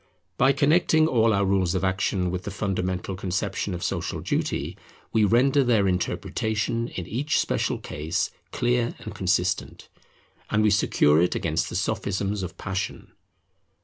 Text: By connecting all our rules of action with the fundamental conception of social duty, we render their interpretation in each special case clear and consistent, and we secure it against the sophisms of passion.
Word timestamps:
By 0.35 0.51
connecting 0.51 1.05
all 1.07 1.31
our 1.31 1.45
rules 1.45 1.75
of 1.75 1.83
action 1.83 2.31
with 2.31 2.41
the 2.43 2.49
fundamental 2.49 3.15
conception 3.15 3.75
of 3.75 3.83
social 3.83 4.19
duty, 4.19 4.75
we 5.13 5.25
render 5.25 5.63
their 5.63 5.87
interpretation 5.87 6.87
in 6.87 7.05
each 7.05 7.37
special 7.39 7.77
case 7.77 8.31
clear 8.49 8.95
and 8.97 9.13
consistent, 9.13 9.89
and 10.49 10.63
we 10.63 10.71
secure 10.71 11.21
it 11.21 11.35
against 11.35 11.69
the 11.69 11.75
sophisms 11.75 12.41
of 12.41 12.57
passion. 12.57 13.11